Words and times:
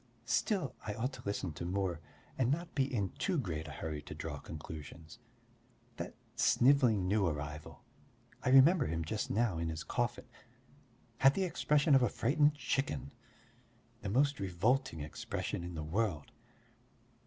Still, 0.25 0.73
I 0.83 0.95
ought 0.95 1.13
to 1.13 1.21
listen 1.25 1.53
to 1.53 1.63
more 1.63 1.99
and 2.35 2.49
not 2.49 2.73
be 2.73 2.91
in 2.91 3.09
too 3.19 3.37
great 3.37 3.67
a 3.67 3.71
hurry 3.71 4.01
to 4.01 4.15
draw 4.15 4.39
conclusions. 4.39 5.19
That 5.97 6.15
snivelling 6.35 7.07
new 7.07 7.27
arrival 7.27 7.83
I 8.41 8.49
remember 8.49 8.87
him 8.87 9.05
just 9.05 9.29
now 9.29 9.59
in 9.59 9.69
his 9.69 9.83
coffin 9.83 10.25
had 11.19 11.35
the 11.35 11.43
expression 11.43 11.93
of 11.93 12.01
a 12.01 12.09
frightened 12.09 12.55
chicken, 12.55 13.11
the 14.01 14.09
most 14.09 14.39
revolting 14.39 15.01
expression 15.01 15.63
in 15.63 15.75
the 15.75 15.83
world! 15.83 16.31